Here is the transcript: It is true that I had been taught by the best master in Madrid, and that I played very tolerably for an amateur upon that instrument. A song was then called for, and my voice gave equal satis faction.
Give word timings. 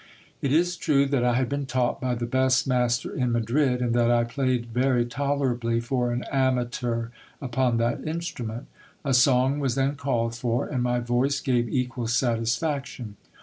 It 0.41 0.51
is 0.51 0.77
true 0.77 1.05
that 1.05 1.23
I 1.23 1.35
had 1.35 1.47
been 1.47 1.67
taught 1.67 2.01
by 2.01 2.15
the 2.15 2.25
best 2.25 2.65
master 2.67 3.13
in 3.13 3.31
Madrid, 3.31 3.83
and 3.83 3.93
that 3.93 4.09
I 4.09 4.23
played 4.23 4.65
very 4.65 5.05
tolerably 5.05 5.79
for 5.79 6.11
an 6.11 6.25
amateur 6.31 7.09
upon 7.39 7.77
that 7.77 8.03
instrument. 8.07 8.65
A 9.05 9.13
song 9.13 9.59
was 9.59 9.75
then 9.75 9.93
called 9.93 10.35
for, 10.35 10.65
and 10.65 10.81
my 10.81 10.99
voice 11.01 11.39
gave 11.39 11.69
equal 11.69 12.07
satis 12.07 12.57
faction. 12.57 13.15